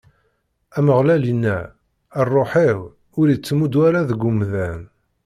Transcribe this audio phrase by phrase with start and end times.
[0.77, 1.57] Ameɣlal inna:
[2.25, 2.79] Ṛṛuḥ-iw
[3.19, 4.81] ur ittdumu ara deg umdan.